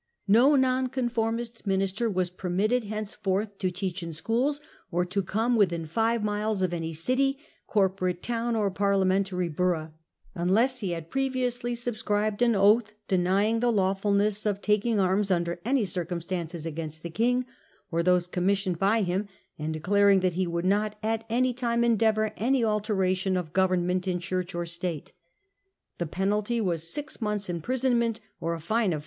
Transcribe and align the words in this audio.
No 0.27 0.55
Nonconformist 0.55 1.67
minister 1.67 2.09
was 2.09 2.31
permitted 2.31 2.85
henceforth 2.85 3.59
to 3.59 3.69
teach 3.69 4.01
in 4.01 4.13
schools, 4.13 4.59
or 4.89 5.05
to 5.05 5.21
come 5.21 5.55
within 5.55 5.85
five 5.85 6.23
miles 6.23 6.63
of 6.63 6.73
any 6.73 6.91
city, 6.91 7.37
corporate 7.67 8.23
town, 8.23 8.55
or 8.55 8.71
Parlia 8.71 9.05
mentary 9.05 9.47
borough, 9.47 9.93
unless 10.33 10.79
he 10.79 10.89
had 10.89 11.11
previously 11.11 11.75
subscribed 11.75 12.41
an 12.41 12.55
oath 12.55 12.93
denying 13.07 13.59
the 13.59 13.71
lawfulness 13.71 14.47
of 14.47 14.59
taking 14.59 14.99
arms 14.99 15.29
under 15.29 15.61
any 15.63 15.85
circumstances 15.85 16.65
against 16.65 17.03
the 17.03 17.11
King 17.11 17.45
or 17.91 18.01
those 18.01 18.25
commissioned 18.25 18.79
by 18.79 19.03
him, 19.03 19.27
and 19.59 19.71
declaring 19.71 20.21
that 20.21 20.33
he 20.33 20.47
would 20.47 20.65
not' 20.65 20.95
at 21.13 21.25
any 21.29 21.53
time 21.53 21.83
endeavour 21.83 22.33
any 22.37 22.63
alteration 22.63 23.37
of 23.37 23.53
government 23.53 24.07
in 24.07 24.17
Church 24.19 24.55
or 24.55 24.65
State.* 24.65 25.13
The 25.99 26.07
penalty 26.07 26.59
was 26.59 26.91
six 26.91 27.21
months' 27.21 27.49
imprisonment 27.49 28.19
or 28.39 28.55
a 28.55 28.59
fine 28.59 28.93
of 28.93 28.99
40 28.99 28.99